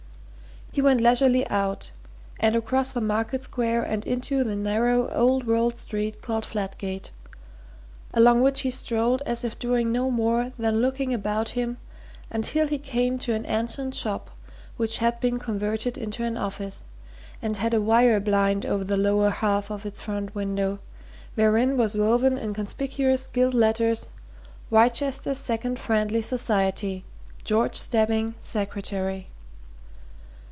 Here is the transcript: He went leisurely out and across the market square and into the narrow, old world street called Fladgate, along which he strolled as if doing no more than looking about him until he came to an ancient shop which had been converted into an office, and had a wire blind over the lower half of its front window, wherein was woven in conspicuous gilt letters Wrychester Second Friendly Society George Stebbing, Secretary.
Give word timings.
He 0.73 0.81
went 0.81 1.01
leisurely 1.01 1.45
out 1.49 1.91
and 2.39 2.55
across 2.55 2.93
the 2.93 3.01
market 3.01 3.43
square 3.43 3.83
and 3.83 4.05
into 4.05 4.41
the 4.41 4.55
narrow, 4.55 5.09
old 5.09 5.45
world 5.45 5.75
street 5.75 6.21
called 6.21 6.45
Fladgate, 6.45 7.11
along 8.13 8.39
which 8.39 8.61
he 8.61 8.71
strolled 8.71 9.21
as 9.25 9.43
if 9.43 9.59
doing 9.59 9.91
no 9.91 10.09
more 10.09 10.53
than 10.57 10.79
looking 10.81 11.13
about 11.13 11.49
him 11.59 11.75
until 12.29 12.69
he 12.69 12.77
came 12.77 13.17
to 13.19 13.33
an 13.33 13.45
ancient 13.47 13.95
shop 13.95 14.31
which 14.77 14.99
had 14.99 15.19
been 15.19 15.39
converted 15.39 15.97
into 15.97 16.23
an 16.23 16.37
office, 16.37 16.85
and 17.41 17.57
had 17.57 17.73
a 17.73 17.81
wire 17.81 18.21
blind 18.21 18.65
over 18.65 18.85
the 18.85 18.95
lower 18.95 19.29
half 19.29 19.69
of 19.69 19.85
its 19.85 19.99
front 19.99 20.33
window, 20.33 20.79
wherein 21.35 21.75
was 21.75 21.97
woven 21.97 22.37
in 22.37 22.53
conspicuous 22.53 23.27
gilt 23.27 23.53
letters 23.53 24.07
Wrychester 24.69 25.35
Second 25.35 25.79
Friendly 25.79 26.21
Society 26.21 27.03
George 27.43 27.75
Stebbing, 27.75 28.35
Secretary. 28.39 29.27